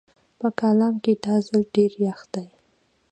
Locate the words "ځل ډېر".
1.47-1.91